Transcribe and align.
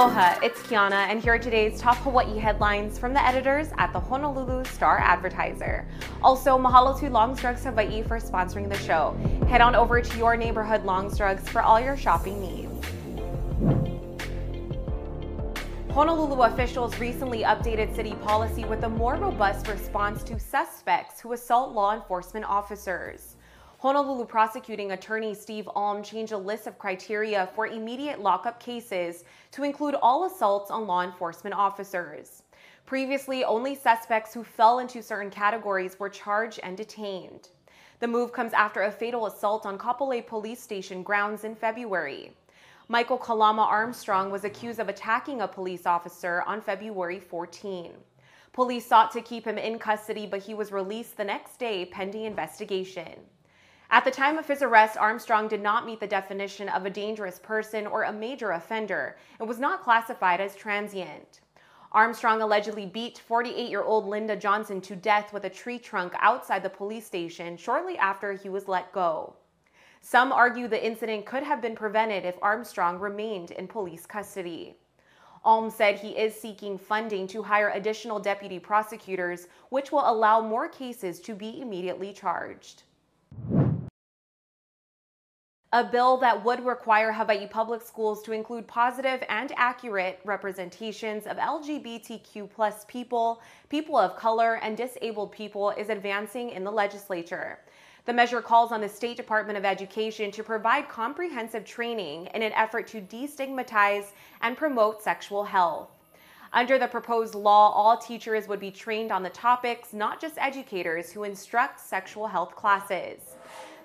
Aloha, 0.00 0.38
it's 0.44 0.62
Kiana, 0.62 1.08
and 1.08 1.20
here 1.20 1.34
are 1.34 1.38
today's 1.40 1.80
top 1.80 1.96
Hawaii 1.96 2.38
headlines 2.38 3.00
from 3.00 3.12
the 3.12 3.26
editors 3.26 3.70
at 3.78 3.92
the 3.92 3.98
Honolulu 3.98 4.62
Star 4.66 5.00
Advertiser. 5.00 5.84
Also, 6.22 6.56
mahalo 6.56 6.96
to 7.00 7.10
Longs 7.10 7.40
Drugs 7.40 7.64
Hawaii 7.64 8.02
for 8.02 8.18
sponsoring 8.18 8.68
the 8.68 8.78
show. 8.78 9.16
Head 9.48 9.60
on 9.60 9.74
over 9.74 10.00
to 10.00 10.18
your 10.18 10.36
neighborhood 10.36 10.84
Longs 10.84 11.18
Drugs 11.18 11.48
for 11.48 11.62
all 11.62 11.80
your 11.80 11.96
shopping 11.96 12.40
needs. 12.40 12.86
Honolulu 15.92 16.42
officials 16.42 16.96
recently 17.00 17.42
updated 17.42 17.92
city 17.96 18.14
policy 18.22 18.64
with 18.64 18.84
a 18.84 18.88
more 18.88 19.16
robust 19.16 19.66
response 19.66 20.22
to 20.22 20.38
suspects 20.38 21.20
who 21.20 21.32
assault 21.32 21.74
law 21.74 21.92
enforcement 21.92 22.46
officers. 22.46 23.34
Honolulu 23.80 24.26
prosecuting 24.26 24.92
attorney 24.92 25.32
Steve 25.32 25.66
Alm 25.74 26.02
changed 26.02 26.32
a 26.32 26.36
list 26.36 26.66
of 26.66 26.78
criteria 26.78 27.48
for 27.54 27.66
immediate 27.66 28.20
lockup 28.20 28.60
cases 28.60 29.24
to 29.52 29.62
include 29.62 29.94
all 29.94 30.26
assaults 30.26 30.70
on 30.70 30.86
law 30.86 31.02
enforcement 31.02 31.56
officers. 31.56 32.42
Previously, 32.84 33.42
only 33.42 33.74
suspects 33.74 34.34
who 34.34 34.44
fell 34.44 34.80
into 34.80 35.02
certain 35.02 35.30
categories 35.30 35.98
were 35.98 36.10
charged 36.10 36.60
and 36.62 36.76
detained. 36.76 37.48
The 38.00 38.06
move 38.06 38.34
comes 38.34 38.52
after 38.52 38.82
a 38.82 38.92
fatal 38.92 39.24
assault 39.24 39.64
on 39.64 39.78
Kapolei 39.78 40.26
Police 40.26 40.60
Station 40.60 41.02
grounds 41.02 41.44
in 41.44 41.54
February. 41.54 42.32
Michael 42.88 43.16
Kalama 43.16 43.62
Armstrong 43.62 44.30
was 44.30 44.44
accused 44.44 44.80
of 44.80 44.90
attacking 44.90 45.40
a 45.40 45.48
police 45.48 45.86
officer 45.86 46.42
on 46.46 46.60
February 46.60 47.18
14. 47.18 47.92
Police 48.52 48.84
sought 48.84 49.10
to 49.12 49.22
keep 49.22 49.46
him 49.46 49.56
in 49.56 49.78
custody, 49.78 50.26
but 50.26 50.42
he 50.42 50.52
was 50.52 50.70
released 50.70 51.16
the 51.16 51.24
next 51.24 51.58
day 51.58 51.86
pending 51.86 52.26
investigation. 52.26 53.14
At 53.92 54.04
the 54.04 54.10
time 54.12 54.38
of 54.38 54.46
his 54.46 54.62
arrest, 54.62 54.96
Armstrong 54.96 55.48
did 55.48 55.60
not 55.60 55.84
meet 55.84 55.98
the 55.98 56.06
definition 56.06 56.68
of 56.68 56.86
a 56.86 56.90
dangerous 56.90 57.40
person 57.40 57.88
or 57.88 58.04
a 58.04 58.12
major 58.12 58.52
offender 58.52 59.16
and 59.40 59.48
was 59.48 59.58
not 59.58 59.82
classified 59.82 60.40
as 60.40 60.54
transient. 60.54 61.40
Armstrong 61.90 62.40
allegedly 62.40 62.86
beat 62.86 63.18
48 63.18 63.68
year 63.68 63.82
old 63.82 64.06
Linda 64.06 64.36
Johnson 64.36 64.80
to 64.82 64.94
death 64.94 65.32
with 65.32 65.44
a 65.44 65.50
tree 65.50 65.80
trunk 65.80 66.12
outside 66.20 66.62
the 66.62 66.70
police 66.70 67.04
station 67.04 67.56
shortly 67.56 67.98
after 67.98 68.32
he 68.32 68.48
was 68.48 68.68
let 68.68 68.92
go. 68.92 69.34
Some 70.00 70.30
argue 70.30 70.68
the 70.68 70.86
incident 70.86 71.26
could 71.26 71.42
have 71.42 71.60
been 71.60 71.74
prevented 71.74 72.24
if 72.24 72.36
Armstrong 72.40 73.00
remained 73.00 73.50
in 73.50 73.66
police 73.66 74.06
custody. 74.06 74.76
Alm 75.44 75.68
said 75.68 75.98
he 75.98 76.10
is 76.10 76.40
seeking 76.40 76.78
funding 76.78 77.26
to 77.26 77.42
hire 77.42 77.70
additional 77.70 78.20
deputy 78.20 78.60
prosecutors, 78.60 79.48
which 79.70 79.90
will 79.90 80.08
allow 80.08 80.40
more 80.40 80.68
cases 80.68 81.18
to 81.22 81.34
be 81.34 81.60
immediately 81.60 82.12
charged. 82.12 82.84
A 85.72 85.84
bill 85.84 86.16
that 86.16 86.44
would 86.44 86.66
require 86.66 87.12
Hawaii 87.12 87.46
public 87.46 87.80
schools 87.80 88.24
to 88.24 88.32
include 88.32 88.66
positive 88.66 89.22
and 89.28 89.52
accurate 89.56 90.18
representations 90.24 91.28
of 91.28 91.36
LGBTQ 91.36 92.50
plus 92.50 92.84
people, 92.88 93.40
people 93.68 93.96
of 93.96 94.16
color, 94.16 94.56
and 94.62 94.76
disabled 94.76 95.30
people 95.30 95.70
is 95.70 95.88
advancing 95.88 96.50
in 96.50 96.64
the 96.64 96.72
legislature. 96.72 97.60
The 98.04 98.12
measure 98.12 98.42
calls 98.42 98.72
on 98.72 98.80
the 98.80 98.88
State 98.88 99.16
Department 99.16 99.56
of 99.58 99.64
Education 99.64 100.32
to 100.32 100.42
provide 100.42 100.88
comprehensive 100.88 101.64
training 101.64 102.26
in 102.34 102.42
an 102.42 102.52
effort 102.54 102.88
to 102.88 103.00
destigmatize 103.00 104.06
and 104.40 104.56
promote 104.56 105.00
sexual 105.00 105.44
health. 105.44 105.90
Under 106.52 106.80
the 106.80 106.88
proposed 106.88 107.36
law, 107.36 107.70
all 107.70 107.96
teachers 107.96 108.48
would 108.48 108.58
be 108.58 108.72
trained 108.72 109.12
on 109.12 109.22
the 109.22 109.30
topics, 109.30 109.92
not 109.92 110.20
just 110.20 110.36
educators 110.36 111.12
who 111.12 111.22
instruct 111.22 111.78
sexual 111.78 112.26
health 112.26 112.56
classes. 112.56 113.36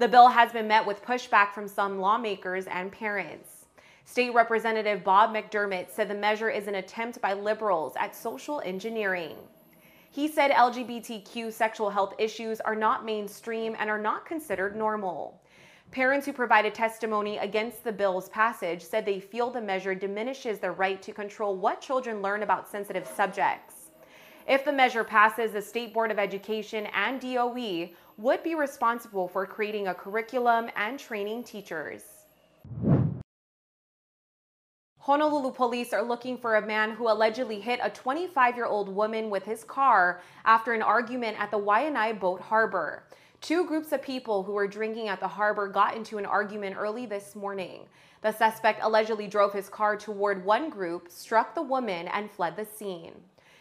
The 0.00 0.08
bill 0.08 0.28
has 0.28 0.50
been 0.50 0.66
met 0.66 0.86
with 0.86 1.04
pushback 1.04 1.52
from 1.52 1.68
some 1.68 2.00
lawmakers 2.00 2.64
and 2.68 2.90
parents. 2.90 3.66
State 4.06 4.32
Representative 4.32 5.04
Bob 5.04 5.34
McDermott 5.34 5.90
said 5.90 6.08
the 6.08 6.14
measure 6.14 6.48
is 6.48 6.68
an 6.68 6.76
attempt 6.76 7.20
by 7.20 7.34
liberals 7.34 7.92
at 7.98 8.16
social 8.16 8.62
engineering. 8.64 9.36
He 10.10 10.26
said 10.26 10.52
LGBTQ 10.52 11.52
sexual 11.52 11.90
health 11.90 12.14
issues 12.18 12.62
are 12.62 12.74
not 12.74 13.04
mainstream 13.04 13.76
and 13.78 13.90
are 13.90 14.00
not 14.00 14.24
considered 14.24 14.74
normal. 14.74 15.38
Parents 15.90 16.24
who 16.24 16.32
provided 16.32 16.72
testimony 16.74 17.36
against 17.36 17.84
the 17.84 17.92
bill's 17.92 18.30
passage 18.30 18.82
said 18.82 19.04
they 19.04 19.20
feel 19.20 19.50
the 19.50 19.60
measure 19.60 19.94
diminishes 19.94 20.60
their 20.60 20.72
right 20.72 21.02
to 21.02 21.12
control 21.12 21.56
what 21.56 21.82
children 21.82 22.22
learn 22.22 22.42
about 22.42 22.70
sensitive 22.70 23.06
subjects. 23.06 23.90
If 24.48 24.64
the 24.64 24.72
measure 24.72 25.04
passes, 25.04 25.52
the 25.52 25.62
State 25.62 25.92
Board 25.92 26.10
of 26.10 26.18
Education 26.18 26.86
and 26.86 27.20
DOE 27.20 27.90
would 28.20 28.42
be 28.42 28.54
responsible 28.54 29.28
for 29.28 29.46
creating 29.46 29.88
a 29.88 29.94
curriculum 29.94 30.68
and 30.76 30.98
training 30.98 31.42
teachers. 31.42 32.02
Honolulu 34.98 35.52
police 35.52 35.94
are 35.94 36.02
looking 36.02 36.36
for 36.36 36.56
a 36.56 36.66
man 36.66 36.90
who 36.90 37.08
allegedly 37.08 37.58
hit 37.58 37.80
a 37.82 37.88
25 37.88 38.56
year 38.56 38.66
old 38.66 38.88
woman 38.90 39.30
with 39.30 39.44
his 39.44 39.64
car 39.64 40.20
after 40.44 40.74
an 40.74 40.82
argument 40.82 41.40
at 41.40 41.50
the 41.50 41.58
Waianae 41.58 42.20
Boat 42.20 42.42
Harbor. 42.42 43.04
Two 43.40 43.66
groups 43.66 43.92
of 43.92 44.02
people 44.02 44.42
who 44.42 44.52
were 44.52 44.68
drinking 44.68 45.08
at 45.08 45.18
the 45.18 45.26
harbor 45.26 45.66
got 45.66 45.96
into 45.96 46.18
an 46.18 46.26
argument 46.26 46.76
early 46.78 47.06
this 47.06 47.34
morning. 47.34 47.86
The 48.20 48.32
suspect 48.32 48.80
allegedly 48.82 49.26
drove 49.26 49.54
his 49.54 49.70
car 49.70 49.96
toward 49.96 50.44
one 50.44 50.68
group, 50.68 51.10
struck 51.10 51.54
the 51.54 51.62
woman, 51.62 52.06
and 52.08 52.30
fled 52.30 52.56
the 52.56 52.66
scene. 52.66 53.14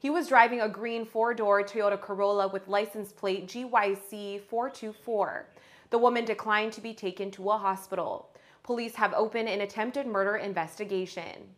He 0.00 0.08
was 0.08 0.28
driving 0.28 0.62
a 0.62 0.68
green 0.68 1.04
four-door 1.04 1.62
Toyota 1.62 2.00
Corolla 2.00 2.48
with 2.48 2.68
license 2.68 3.12
plate 3.12 3.46
GYC 3.46 4.40
424. 4.40 5.46
The 5.90 5.98
woman 5.98 6.24
declined 6.24 6.72
to 6.72 6.80
be 6.80 6.94
taken 6.94 7.30
to 7.32 7.50
a 7.50 7.58
hospital. 7.58 8.30
Police 8.62 8.94
have 8.94 9.12
opened 9.12 9.50
an 9.50 9.60
attempted 9.60 10.06
murder 10.06 10.36
investigation. 10.36 11.50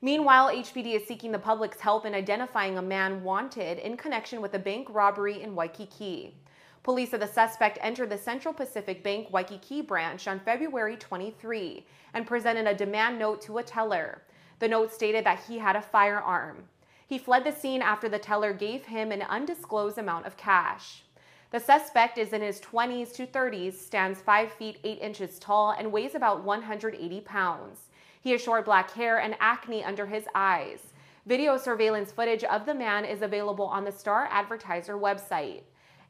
Meanwhile, 0.00 0.54
HPD 0.54 0.94
is 0.94 1.08
seeking 1.08 1.32
the 1.32 1.40
public's 1.40 1.80
help 1.80 2.06
in 2.06 2.14
identifying 2.14 2.78
a 2.78 2.82
man 2.82 3.24
wanted 3.24 3.78
in 3.78 3.96
connection 3.96 4.40
with 4.40 4.54
a 4.54 4.60
bank 4.60 4.86
robbery 4.88 5.42
in 5.42 5.56
Waikiki. 5.56 6.36
Police 6.84 7.10
said 7.10 7.18
the 7.18 7.26
suspect 7.26 7.80
entered 7.80 8.10
the 8.10 8.18
Central 8.18 8.54
Pacific 8.54 9.02
Bank 9.02 9.32
Waikiki 9.32 9.82
branch 9.82 10.28
on 10.28 10.38
February 10.38 10.96
23 10.96 11.84
and 12.14 12.28
presented 12.28 12.68
a 12.68 12.74
demand 12.74 13.18
note 13.18 13.42
to 13.42 13.58
a 13.58 13.62
teller. 13.64 14.22
The 14.60 14.68
note 14.68 14.92
stated 14.92 15.26
that 15.26 15.42
he 15.48 15.58
had 15.58 15.74
a 15.74 15.82
firearm. 15.82 16.68
He 17.12 17.18
fled 17.18 17.44
the 17.44 17.52
scene 17.52 17.82
after 17.82 18.08
the 18.08 18.18
teller 18.18 18.54
gave 18.54 18.86
him 18.86 19.12
an 19.12 19.20
undisclosed 19.20 19.98
amount 19.98 20.24
of 20.24 20.38
cash. 20.38 21.02
The 21.50 21.60
suspect 21.60 22.16
is 22.16 22.32
in 22.32 22.40
his 22.40 22.58
20s 22.58 23.12
to 23.16 23.26
30s, 23.26 23.74
stands 23.74 24.22
5 24.22 24.50
feet 24.50 24.78
8 24.82 24.98
inches 24.98 25.38
tall, 25.38 25.72
and 25.72 25.92
weighs 25.92 26.14
about 26.14 26.42
180 26.42 27.20
pounds. 27.20 27.80
He 28.22 28.30
has 28.30 28.42
short 28.42 28.64
black 28.64 28.92
hair 28.92 29.18
and 29.18 29.36
acne 29.40 29.84
under 29.84 30.06
his 30.06 30.24
eyes. 30.34 30.78
Video 31.26 31.58
surveillance 31.58 32.12
footage 32.12 32.44
of 32.44 32.64
the 32.64 32.72
man 32.72 33.04
is 33.04 33.20
available 33.20 33.66
on 33.66 33.84
the 33.84 33.92
Star 33.92 34.26
Advertiser 34.30 34.96
website. 34.96 35.64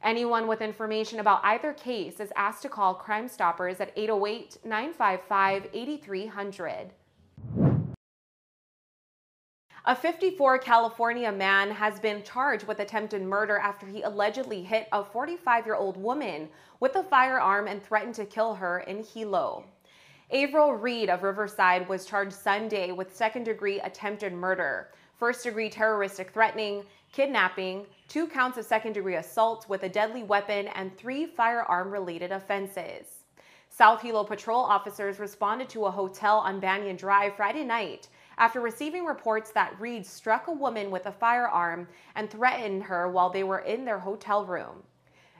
Anyone 0.04 0.46
with 0.46 0.62
information 0.62 1.18
about 1.18 1.40
either 1.42 1.72
case 1.72 2.20
is 2.20 2.32
asked 2.36 2.62
to 2.62 2.68
call 2.68 2.94
Crime 2.94 3.26
Stoppers 3.26 3.80
at 3.80 3.92
808 3.96 4.58
955 4.64 5.66
8300. 5.72 6.92
A 9.84 9.96
54 9.96 10.58
California 10.58 11.32
man 11.32 11.72
has 11.72 11.98
been 11.98 12.22
charged 12.22 12.68
with 12.68 12.78
attempted 12.78 13.20
murder 13.20 13.58
after 13.58 13.84
he 13.84 14.02
allegedly 14.02 14.62
hit 14.62 14.86
a 14.92 15.04
45 15.04 15.66
year 15.66 15.74
old 15.74 15.96
woman 15.96 16.48
with 16.78 16.94
a 16.94 17.02
firearm 17.02 17.66
and 17.66 17.82
threatened 17.82 18.14
to 18.14 18.24
kill 18.24 18.54
her 18.54 18.78
in 18.80 19.02
Hilo. 19.02 19.64
Averill 20.30 20.74
Reed 20.74 21.10
of 21.10 21.24
Riverside 21.24 21.88
was 21.88 22.06
charged 22.06 22.32
Sunday 22.32 22.92
with 22.92 23.16
second 23.16 23.42
degree 23.42 23.80
attempted 23.80 24.32
murder, 24.32 24.92
first 25.18 25.42
degree 25.42 25.68
terroristic 25.68 26.30
threatening, 26.30 26.84
kidnapping, 27.10 27.84
two 28.06 28.28
counts 28.28 28.58
of 28.58 28.64
second 28.64 28.92
degree 28.92 29.16
assault 29.16 29.68
with 29.68 29.82
a 29.82 29.88
deadly 29.88 30.22
weapon, 30.22 30.68
and 30.76 30.96
three 30.96 31.26
firearm 31.26 31.90
related 31.90 32.30
offenses. 32.30 33.24
South 33.68 34.00
Hilo 34.00 34.22
patrol 34.22 34.60
officers 34.60 35.18
responded 35.18 35.68
to 35.70 35.86
a 35.86 35.90
hotel 35.90 36.38
on 36.38 36.60
Banyan 36.60 36.94
Drive 36.94 37.34
Friday 37.34 37.64
night 37.64 38.06
after 38.38 38.60
receiving 38.60 39.04
reports 39.04 39.50
that 39.50 39.78
Reed 39.80 40.06
struck 40.06 40.48
a 40.48 40.52
woman 40.52 40.90
with 40.90 41.06
a 41.06 41.12
firearm 41.12 41.88
and 42.14 42.30
threatened 42.30 42.82
her 42.84 43.08
while 43.08 43.30
they 43.30 43.44
were 43.44 43.60
in 43.60 43.84
their 43.84 43.98
hotel 43.98 44.44
room. 44.44 44.82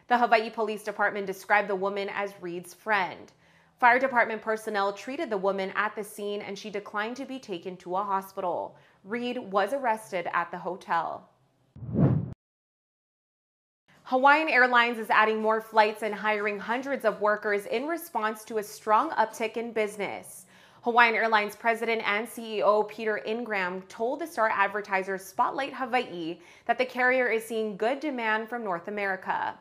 The 0.08 0.18
Hawaii 0.18 0.50
Police 0.50 0.82
Department 0.82 1.26
described 1.26 1.68
the 1.68 1.76
woman 1.76 2.08
as 2.14 2.34
Reed's 2.40 2.74
friend. 2.74 3.32
Fire 3.78 3.98
department 3.98 4.42
personnel 4.42 4.92
treated 4.92 5.30
the 5.30 5.36
woman 5.36 5.72
at 5.74 5.96
the 5.96 6.04
scene 6.04 6.40
and 6.40 6.58
she 6.58 6.70
declined 6.70 7.16
to 7.16 7.24
be 7.24 7.38
taken 7.38 7.76
to 7.78 7.96
a 7.96 8.02
hospital. 8.04 8.76
Reed 9.04 9.38
was 9.38 9.72
arrested 9.72 10.28
at 10.32 10.50
the 10.50 10.58
hotel. 10.58 11.28
Hawaiian 14.04 14.48
Airlines 14.48 14.98
is 14.98 15.08
adding 15.10 15.40
more 15.40 15.60
flights 15.60 16.02
and 16.02 16.14
hiring 16.14 16.58
hundreds 16.58 17.04
of 17.04 17.20
workers 17.20 17.66
in 17.66 17.86
response 17.86 18.44
to 18.44 18.58
a 18.58 18.62
strong 18.62 19.10
uptick 19.12 19.56
in 19.56 19.72
business. 19.72 20.41
Hawaiian 20.82 21.14
Airlines 21.14 21.54
President 21.54 22.02
and 22.04 22.26
CEO 22.26 22.88
Peter 22.88 23.18
Ingram 23.24 23.82
told 23.82 24.18
the 24.18 24.26
Star 24.26 24.48
Advertiser 24.48 25.16
Spotlight 25.16 25.72
Hawaii 25.72 26.40
that 26.66 26.76
the 26.76 26.84
carrier 26.84 27.28
is 27.28 27.44
seeing 27.44 27.76
good 27.76 28.00
demand 28.00 28.48
from 28.48 28.64
North 28.64 28.88
America. 28.88 29.54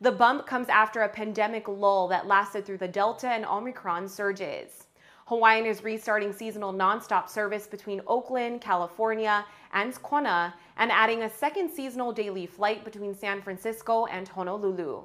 The 0.00 0.12
bump 0.12 0.46
comes 0.46 0.68
after 0.68 1.02
a 1.02 1.08
pandemic 1.08 1.66
lull 1.66 2.06
that 2.06 2.28
lasted 2.28 2.64
through 2.64 2.78
the 2.78 2.86
Delta 2.86 3.26
and 3.26 3.44
Omicron 3.44 4.08
surges. 4.08 4.86
Hawaiian 5.26 5.66
is 5.66 5.82
restarting 5.82 6.32
seasonal 6.32 6.72
nonstop 6.72 7.28
service 7.28 7.66
between 7.66 8.00
Oakland, 8.06 8.60
California, 8.60 9.44
and 9.72 10.00
Kona, 10.04 10.54
and 10.76 10.92
adding 10.92 11.24
a 11.24 11.28
second 11.28 11.72
seasonal 11.72 12.12
daily 12.12 12.46
flight 12.46 12.84
between 12.84 13.16
San 13.16 13.42
Francisco 13.42 14.06
and 14.06 14.28
Honolulu. 14.28 15.02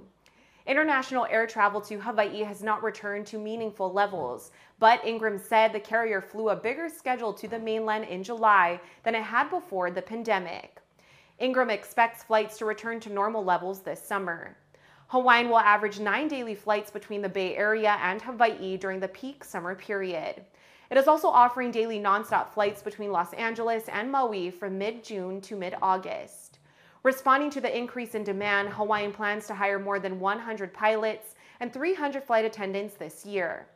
International 0.66 1.26
air 1.30 1.46
travel 1.46 1.82
to 1.82 2.00
Hawaii 2.00 2.42
has 2.44 2.64
not 2.64 2.84
returned 2.84 3.28
to 3.28 3.38
meaningful 3.38 3.92
levels, 3.92 4.52
but 4.80 5.04
Ingram 5.06 5.38
said 5.38 5.74
the 5.74 5.80
carrier 5.80 6.22
flew 6.22 6.50
a 6.50 6.56
bigger 6.56 6.88
schedule 6.88 7.34
to 7.34 7.50
the 7.50 7.60
mainland 7.60 8.06
in 8.06 8.24
July 8.24 8.80
than 9.04 9.14
it 9.14 9.24
had 9.24 9.50
before 9.50 9.92
the 9.92 10.02
pandemic. 10.02 10.80
Ingram 11.40 11.70
expects 11.70 12.24
flights 12.24 12.58
to 12.58 12.66
return 12.66 13.02
to 13.02 13.12
normal 13.12 13.44
levels 13.44 13.82
this 13.82 14.02
summer. 14.02 14.56
Hawaiian 15.08 15.50
will 15.50 15.60
average 15.60 16.00
nine 16.00 16.30
daily 16.30 16.56
flights 16.56 16.90
between 16.90 17.22
the 17.22 17.30
Bay 17.30 17.56
Area 17.58 17.98
and 18.02 18.22
Hawaii 18.22 18.78
during 18.78 19.00
the 19.00 19.08
peak 19.10 19.44
summer 19.44 19.76
period. 19.76 20.46
It 20.90 20.98
is 20.98 21.08
also 21.08 21.28
offering 21.28 21.72
daily 21.72 22.00
nonstop 22.00 22.52
flights 22.52 22.82
between 22.82 23.12
Los 23.12 23.34
Angeles 23.34 23.90
and 23.90 24.12
Maui 24.12 24.50
from 24.50 24.78
mid 24.78 25.04
June 25.04 25.42
to 25.42 25.56
mid 25.56 25.76
August. 25.82 26.43
Responding 27.04 27.50
to 27.50 27.60
the 27.60 27.78
increase 27.78 28.16
in 28.16 28.24
demand, 28.24 28.70
Hawaiian 28.70 29.12
plans 29.12 29.46
to 29.48 29.54
hire 29.54 29.78
more 29.78 30.00
than 30.00 30.22
100 30.22 30.74
pilots 30.74 31.36
and 31.60 31.74
300 31.74 32.24
flight 32.24 32.46
attendants 32.46 32.96
this 32.96 33.26
year. 33.26 33.68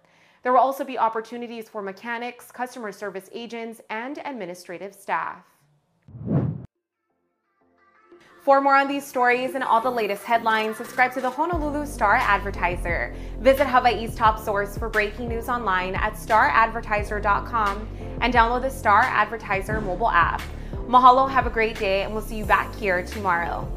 There 0.43 0.53
will 0.53 0.61
also 0.61 0.85
be 0.85 0.97
opportunities 0.97 1.67
for 1.67 1.81
mechanics, 1.81 2.53
customer 2.53 2.93
service 2.93 3.29
agents, 3.33 3.81
and 3.89 4.19
administrative 4.23 4.95
staff. 4.95 5.43
For 8.43 8.61
more 8.61 8.77
on 8.77 8.87
these 8.87 9.05
stories 9.05 9.55
and 9.55 9.63
all 9.63 9.81
the 9.81 9.91
latest 9.91 10.23
headlines, 10.23 10.77
subscribe 10.77 11.11
to 11.15 11.19
the 11.19 11.29
Honolulu 11.29 11.85
Star 11.85 12.15
Advertiser. 12.15 13.13
Visit 13.41 13.67
Hawaii's 13.67 14.15
top 14.15 14.39
source 14.39 14.77
for 14.77 14.87
breaking 14.87 15.27
news 15.27 15.49
online 15.49 15.95
at 15.95 16.13
staradvertiser.com 16.13 17.89
and 18.21 18.33
download 18.33 18.61
the 18.61 18.69
Star 18.69 19.01
Advertiser 19.01 19.81
mobile 19.81 20.09
app. 20.09 20.41
Mahalo, 20.87 21.29
have 21.29 21.45
a 21.45 21.49
great 21.49 21.77
day, 21.77 22.03
and 22.03 22.13
we'll 22.13 22.21
see 22.21 22.37
you 22.37 22.45
back 22.45 22.73
here 22.75 23.03
tomorrow. 23.03 23.67